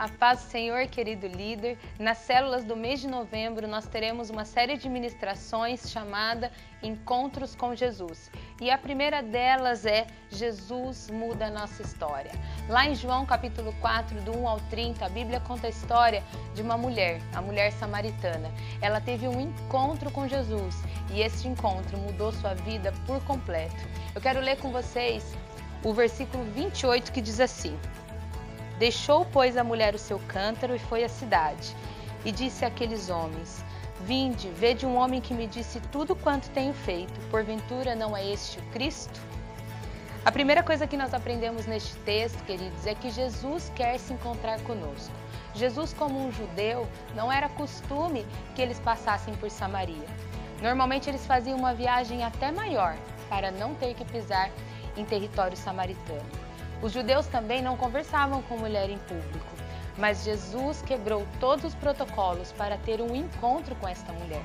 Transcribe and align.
A 0.00 0.08
paz 0.08 0.44
do 0.44 0.50
Senhor, 0.50 0.86
querido 0.86 1.26
líder. 1.26 1.76
Nas 1.98 2.16
células 2.16 2.64
do 2.64 2.74
mês 2.74 3.00
de 3.00 3.06
novembro, 3.06 3.68
nós 3.68 3.86
teremos 3.86 4.30
uma 4.30 4.46
série 4.46 4.78
de 4.78 4.88
ministrações 4.88 5.90
chamada 5.90 6.50
Encontros 6.82 7.54
com 7.54 7.74
Jesus. 7.74 8.30
E 8.62 8.70
a 8.70 8.78
primeira 8.78 9.22
delas 9.22 9.84
é 9.84 10.06
Jesus 10.30 11.10
muda 11.10 11.48
a 11.48 11.50
nossa 11.50 11.82
história. 11.82 12.32
Lá 12.66 12.86
em 12.86 12.94
João 12.94 13.26
capítulo 13.26 13.74
4, 13.82 14.22
do 14.22 14.38
1 14.38 14.48
ao 14.48 14.58
30, 14.70 15.04
a 15.04 15.08
Bíblia 15.10 15.38
conta 15.40 15.66
a 15.66 15.70
história 15.70 16.24
de 16.54 16.62
uma 16.62 16.78
mulher, 16.78 17.20
a 17.34 17.42
mulher 17.42 17.70
samaritana. 17.72 18.50
Ela 18.80 19.02
teve 19.02 19.28
um 19.28 19.38
encontro 19.38 20.10
com 20.10 20.26
Jesus 20.26 20.76
e 21.12 21.20
esse 21.20 21.46
encontro 21.46 21.98
mudou 21.98 22.32
sua 22.32 22.54
vida 22.54 22.90
por 23.06 23.22
completo. 23.24 23.76
Eu 24.14 24.20
quero 24.22 24.40
ler 24.40 24.56
com 24.56 24.72
vocês 24.72 25.36
o 25.84 25.92
versículo 25.92 26.42
28 26.52 27.12
que 27.12 27.20
diz 27.20 27.38
assim: 27.38 27.78
Deixou, 28.80 29.26
pois, 29.26 29.58
a 29.58 29.62
mulher 29.62 29.94
o 29.94 29.98
seu 29.98 30.18
cântaro 30.20 30.74
e 30.74 30.78
foi 30.78 31.04
à 31.04 31.08
cidade. 31.08 31.76
E 32.24 32.32
disse 32.32 32.64
àqueles 32.64 33.10
homens: 33.10 33.62
Vinde, 34.06 34.48
vede 34.52 34.86
um 34.86 34.96
homem 34.96 35.20
que 35.20 35.34
me 35.34 35.46
disse 35.46 35.78
tudo 35.92 36.16
quanto 36.16 36.48
tenho 36.48 36.72
feito. 36.72 37.12
Porventura 37.30 37.94
não 37.94 38.16
é 38.16 38.26
este 38.26 38.58
o 38.58 38.62
Cristo? 38.72 39.20
A 40.24 40.32
primeira 40.32 40.62
coisa 40.62 40.86
que 40.86 40.96
nós 40.96 41.12
aprendemos 41.12 41.66
neste 41.66 41.94
texto, 42.06 42.42
queridos, 42.44 42.86
é 42.86 42.94
que 42.94 43.10
Jesus 43.10 43.70
quer 43.76 43.98
se 43.98 44.14
encontrar 44.14 44.58
conosco. 44.62 45.12
Jesus, 45.54 45.92
como 45.92 46.18
um 46.18 46.32
judeu, 46.32 46.88
não 47.14 47.30
era 47.30 47.50
costume 47.50 48.24
que 48.54 48.62
eles 48.62 48.80
passassem 48.80 49.34
por 49.34 49.50
Samaria. 49.50 50.08
Normalmente 50.62 51.10
eles 51.10 51.26
faziam 51.26 51.58
uma 51.58 51.74
viagem 51.74 52.24
até 52.24 52.50
maior 52.50 52.96
para 53.28 53.50
não 53.50 53.74
ter 53.74 53.92
que 53.92 54.06
pisar 54.06 54.50
em 54.96 55.04
território 55.04 55.56
samaritano. 55.56 56.49
Os 56.82 56.92
judeus 56.92 57.26
também 57.26 57.60
não 57.60 57.76
conversavam 57.76 58.40
com 58.42 58.56
mulher 58.56 58.88
em 58.88 58.96
público, 58.98 59.46
mas 59.98 60.24
Jesus 60.24 60.80
quebrou 60.80 61.26
todos 61.38 61.66
os 61.66 61.74
protocolos 61.74 62.52
para 62.52 62.78
ter 62.78 63.02
um 63.02 63.14
encontro 63.14 63.74
com 63.76 63.86
esta 63.86 64.10
mulher. 64.14 64.42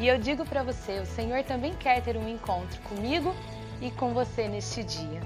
E 0.00 0.08
eu 0.08 0.16
digo 0.16 0.46
para 0.46 0.62
você, 0.62 0.98
o 0.98 1.06
Senhor 1.06 1.44
também 1.44 1.74
quer 1.74 2.02
ter 2.02 2.16
um 2.16 2.26
encontro 2.26 2.80
comigo 2.82 3.34
e 3.82 3.90
com 3.90 4.14
você 4.14 4.48
neste 4.48 4.82
dia. 4.82 5.20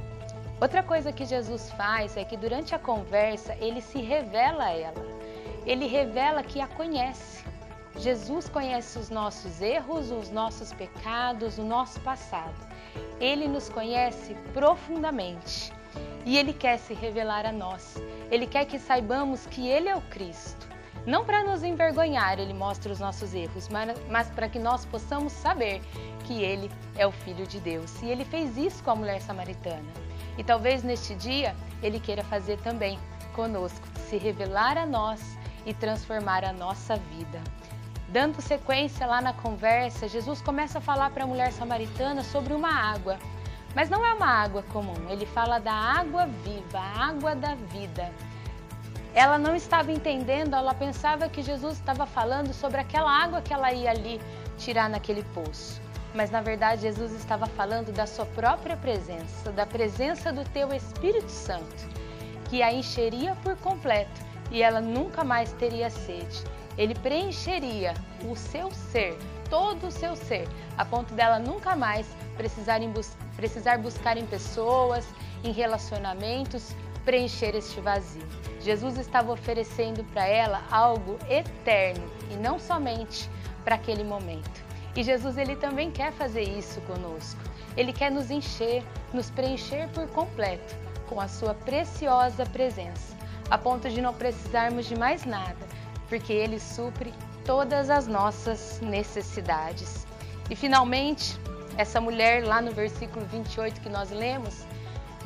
Outra 0.60 0.82
coisa 0.82 1.12
que 1.12 1.24
Jesus 1.24 1.70
faz 1.72 2.16
é 2.16 2.24
que 2.24 2.36
durante 2.36 2.74
a 2.74 2.78
conversa 2.78 3.54
ele 3.60 3.80
se 3.80 4.00
revela 4.00 4.64
a 4.64 4.70
ela. 4.70 5.06
Ele 5.64 5.86
revela 5.86 6.42
que 6.42 6.60
a 6.60 6.66
conhece. 6.66 7.44
Jesus 7.98 8.48
conhece 8.48 8.98
os 8.98 9.10
nossos 9.10 9.60
erros, 9.60 10.10
os 10.10 10.30
nossos 10.30 10.72
pecados, 10.72 11.58
o 11.58 11.62
nosso 11.62 12.00
passado. 12.00 12.54
Ele 13.20 13.46
nos 13.46 13.68
conhece 13.68 14.34
profundamente 14.52 15.72
e 16.24 16.36
Ele 16.36 16.52
quer 16.52 16.78
se 16.78 16.94
revelar 16.94 17.46
a 17.46 17.52
nós. 17.52 17.96
Ele 18.30 18.46
quer 18.46 18.64
que 18.64 18.78
saibamos 18.78 19.46
que 19.46 19.68
Ele 19.68 19.88
é 19.88 19.96
o 19.96 20.00
Cristo. 20.02 20.68
Não 21.04 21.24
para 21.24 21.42
nos 21.42 21.64
envergonhar, 21.64 22.38
Ele 22.38 22.54
mostra 22.54 22.92
os 22.92 23.00
nossos 23.00 23.34
erros, 23.34 23.68
mas, 23.68 24.30
para 24.30 24.48
que 24.48 24.58
nós 24.58 24.84
possamos 24.84 25.32
saber 25.32 25.82
que 26.24 26.42
Ele 26.42 26.70
é 26.96 27.06
o 27.06 27.10
Filho 27.12 27.46
de 27.46 27.58
Deus. 27.58 28.00
E 28.02 28.06
Ele 28.06 28.24
fez 28.24 28.56
isso 28.56 28.82
com 28.84 28.92
a 28.92 28.96
mulher 28.96 29.20
samaritana. 29.20 29.90
E 30.38 30.44
talvez 30.44 30.82
neste 30.82 31.14
dia 31.14 31.56
Ele 31.82 31.98
queira 31.98 32.22
fazer 32.24 32.58
também 32.58 32.98
conosco, 33.34 33.86
se 34.08 34.16
revelar 34.16 34.78
a 34.78 34.86
nós 34.86 35.36
e 35.66 35.74
transformar 35.74 36.44
a 36.44 36.52
nossa 36.52 36.96
vida. 36.96 37.42
Dando 38.08 38.42
sequência 38.42 39.06
lá 39.06 39.20
na 39.20 39.32
conversa, 39.32 40.06
Jesus 40.06 40.40
começa 40.42 40.78
a 40.78 40.82
falar 40.82 41.10
para 41.10 41.24
a 41.24 41.26
mulher 41.26 41.50
samaritana 41.50 42.22
sobre 42.22 42.52
uma 42.52 42.68
água 42.68 43.18
mas 43.74 43.88
não 43.88 44.04
é 44.04 44.12
uma 44.12 44.26
água 44.26 44.62
comum, 44.72 44.94
ele 45.08 45.26
fala 45.26 45.58
da 45.58 45.72
água 45.72 46.26
viva, 46.26 46.78
a 46.78 47.08
água 47.08 47.34
da 47.34 47.54
vida. 47.54 48.10
Ela 49.14 49.38
não 49.38 49.54
estava 49.54 49.92
entendendo, 49.92 50.54
ela 50.54 50.72
pensava 50.72 51.28
que 51.28 51.42
Jesus 51.42 51.74
estava 51.74 52.06
falando 52.06 52.52
sobre 52.54 52.80
aquela 52.80 53.10
água 53.10 53.42
que 53.42 53.52
ela 53.52 53.72
ia 53.72 53.90
ali 53.90 54.20
tirar 54.56 54.88
naquele 54.88 55.22
poço. 55.34 55.80
Mas 56.14 56.30
na 56.30 56.40
verdade 56.40 56.82
Jesus 56.82 57.12
estava 57.12 57.46
falando 57.46 57.92
da 57.92 58.06
sua 58.06 58.26
própria 58.26 58.76
presença, 58.76 59.50
da 59.52 59.66
presença 59.66 60.32
do 60.32 60.44
teu 60.50 60.72
Espírito 60.72 61.30
Santo, 61.30 61.88
que 62.48 62.62
a 62.62 62.72
encheria 62.72 63.34
por 63.42 63.56
completo 63.56 64.20
e 64.50 64.62
ela 64.62 64.80
nunca 64.80 65.24
mais 65.24 65.52
teria 65.54 65.90
sede. 65.90 66.44
Ele 66.76 66.94
preencheria 66.94 67.94
o 68.26 68.36
seu 68.36 68.70
ser, 68.70 69.18
todo 69.52 69.88
o 69.88 69.90
seu 69.90 70.16
ser, 70.16 70.48
a 70.78 70.84
ponto 70.84 71.12
dela 71.12 71.38
nunca 71.38 71.76
mais 71.76 72.06
precisar, 72.38 72.80
bus 72.88 73.14
precisar 73.36 73.76
buscar 73.76 74.16
em 74.16 74.24
pessoas, 74.24 75.06
em 75.44 75.52
relacionamentos, 75.52 76.74
preencher 77.04 77.54
este 77.54 77.78
vazio. 77.78 78.26
Jesus 78.62 78.96
estava 78.96 79.30
oferecendo 79.30 80.02
para 80.04 80.24
ela 80.26 80.62
algo 80.70 81.18
eterno 81.28 82.10
e 82.30 82.36
não 82.36 82.58
somente 82.58 83.28
para 83.62 83.74
aquele 83.74 84.02
momento. 84.02 84.64
E 84.96 85.02
Jesus 85.02 85.36
ele 85.36 85.54
também 85.54 85.90
quer 85.90 86.12
fazer 86.12 86.44
isso 86.44 86.80
conosco. 86.82 87.42
Ele 87.76 87.92
quer 87.92 88.10
nos 88.10 88.30
encher, 88.30 88.82
nos 89.12 89.28
preencher 89.28 89.86
por 89.90 90.08
completo 90.08 90.74
com 91.10 91.20
a 91.20 91.28
sua 91.28 91.52
preciosa 91.52 92.46
presença, 92.46 93.14
a 93.50 93.58
ponto 93.58 93.90
de 93.90 94.00
não 94.00 94.14
precisarmos 94.14 94.86
de 94.86 94.96
mais 94.96 95.26
nada, 95.26 95.66
porque 96.08 96.32
ele 96.32 96.58
supre 96.58 97.12
todas 97.44 97.90
as 97.90 98.06
nossas 98.06 98.80
necessidades. 98.80 100.06
E 100.50 100.56
finalmente, 100.56 101.38
essa 101.76 102.00
mulher, 102.00 102.44
lá 102.44 102.60
no 102.60 102.72
versículo 102.72 103.24
28 103.26 103.80
que 103.80 103.88
nós 103.88 104.10
lemos, 104.10 104.64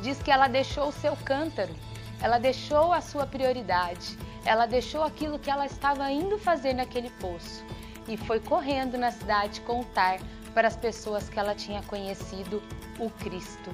diz 0.01 0.21
que 0.21 0.31
ela 0.31 0.47
deixou 0.47 0.89
o 0.89 0.91
seu 0.93 1.15
cântaro, 1.17 1.75
ela 2.21 2.37
deixou 2.37 2.93
a 2.93 3.01
sua 3.01 3.25
prioridade, 3.25 4.17
ela 4.45 4.65
deixou 4.65 5.03
aquilo 5.03 5.37
que 5.37 5.49
ela 5.49 5.65
estava 5.65 6.09
indo 6.11 6.37
fazer 6.37 6.73
naquele 6.73 7.09
poço 7.11 7.63
e 8.07 8.15
foi 8.15 8.39
correndo 8.39 8.97
na 8.97 9.11
cidade 9.11 9.61
contar 9.61 10.19
para 10.53 10.67
as 10.67 10.77
pessoas 10.77 11.29
que 11.29 11.37
ela 11.37 11.53
tinha 11.53 11.83
conhecido 11.83 12.63
o 12.99 13.09
Cristo. 13.09 13.69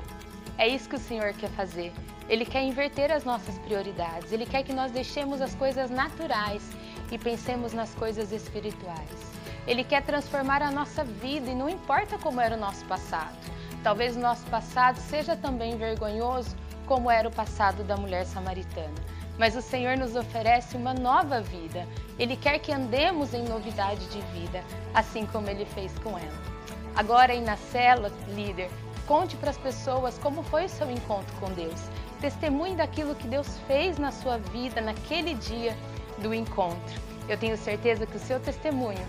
É 0.57 0.67
isso 0.67 0.87
que 0.87 0.95
o 0.95 0.99
Senhor 0.99 1.33
quer 1.33 1.49
fazer. 1.49 1.91
Ele 2.29 2.45
quer 2.45 2.63
inverter 2.63 3.11
as 3.11 3.23
nossas 3.23 3.57
prioridades, 3.59 4.31
ele 4.31 4.45
quer 4.45 4.63
que 4.63 4.73
nós 4.73 4.91
deixemos 4.91 5.41
as 5.41 5.53
coisas 5.55 5.89
naturais 5.89 6.63
e 7.11 7.17
pensemos 7.17 7.73
nas 7.73 7.93
coisas 7.95 8.31
espirituais. 8.31 9.33
Ele 9.65 9.83
quer 9.83 10.03
transformar 10.03 10.61
a 10.61 10.71
nossa 10.71 11.03
vida 11.03 11.49
e 11.49 11.55
não 11.55 11.69
importa 11.69 12.17
como 12.17 12.39
era 12.39 12.55
o 12.55 12.59
nosso 12.59 12.85
passado. 12.85 13.37
Talvez 13.83 14.15
o 14.15 14.19
nosso 14.19 14.45
passado 14.45 14.97
seja 14.97 15.35
também 15.35 15.77
vergonhoso, 15.77 16.55
como 16.85 17.09
era 17.09 17.27
o 17.27 17.31
passado 17.31 17.83
da 17.83 17.97
mulher 17.97 18.25
samaritana. 18.25 18.93
Mas 19.37 19.55
o 19.55 19.61
Senhor 19.61 19.97
nos 19.97 20.15
oferece 20.15 20.77
uma 20.77 20.93
nova 20.93 21.41
vida. 21.41 21.87
Ele 22.19 22.37
quer 22.37 22.59
que 22.59 22.71
andemos 22.71 23.33
em 23.33 23.43
novidade 23.43 24.05
de 24.07 24.21
vida, 24.27 24.63
assim 24.93 25.25
como 25.25 25.49
ele 25.49 25.65
fez 25.65 25.97
com 25.99 26.17
ela. 26.17 26.53
Agora, 26.95 27.33
aí 27.33 27.41
na 27.41 27.57
célula, 27.57 28.11
líder, 28.29 28.69
conte 29.07 29.35
para 29.37 29.49
as 29.49 29.57
pessoas 29.57 30.17
como 30.17 30.43
foi 30.43 30.65
o 30.65 30.69
seu 30.69 30.89
encontro 30.89 31.33
com 31.39 31.51
Deus. 31.51 31.79
Testemunhe 32.19 32.75
daquilo 32.75 33.15
que 33.15 33.27
Deus 33.27 33.47
fez 33.67 33.97
na 33.97 34.11
sua 34.11 34.37
vida 34.37 34.81
naquele 34.81 35.33
dia 35.33 35.75
do 36.19 36.33
encontro. 36.33 37.01
Eu 37.27 37.37
tenho 37.37 37.57
certeza 37.57 38.05
que 38.05 38.17
o 38.17 38.19
seu 38.19 38.39
testemunho 38.39 39.05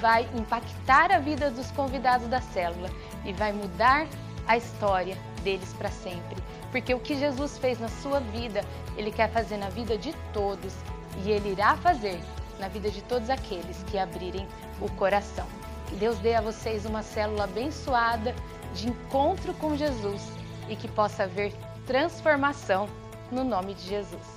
vai 0.00 0.28
impactar 0.34 1.12
a 1.12 1.18
vida 1.18 1.50
dos 1.50 1.70
convidados 1.70 2.26
da 2.28 2.40
célula 2.40 2.90
e 3.24 3.32
vai 3.32 3.52
mudar 3.52 4.06
a 4.46 4.56
história 4.56 5.16
deles 5.42 5.72
para 5.74 5.90
sempre. 5.90 6.36
Porque 6.70 6.92
o 6.92 7.00
que 7.00 7.16
Jesus 7.16 7.56
fez 7.58 7.78
na 7.78 7.88
sua 7.88 8.20
vida, 8.20 8.62
Ele 8.96 9.12
quer 9.12 9.30
fazer 9.30 9.56
na 9.56 9.68
vida 9.68 9.96
de 9.96 10.12
todos 10.32 10.74
e 11.24 11.30
Ele 11.30 11.52
irá 11.52 11.76
fazer 11.76 12.20
na 12.58 12.68
vida 12.68 12.90
de 12.90 13.02
todos 13.02 13.30
aqueles 13.30 13.82
que 13.84 13.98
abrirem 13.98 14.46
o 14.80 14.90
coração. 14.92 15.46
Que 15.86 15.96
Deus 15.96 16.18
dê 16.18 16.34
a 16.34 16.40
vocês 16.40 16.84
uma 16.84 17.02
célula 17.02 17.44
abençoada 17.44 18.34
de 18.74 18.88
encontro 18.88 19.54
com 19.54 19.76
Jesus 19.76 20.22
e 20.68 20.76
que 20.76 20.88
possa 20.88 21.24
haver 21.24 21.52
transformação 21.86 22.88
no 23.30 23.44
nome 23.44 23.74
de 23.74 23.82
Jesus. 23.82 24.33